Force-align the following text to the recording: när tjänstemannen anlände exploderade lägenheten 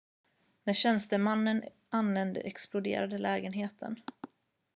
när 0.63 0.73
tjänstemannen 0.73 1.63
anlände 1.89 2.39
exploderade 2.39 3.17
lägenheten 3.17 3.95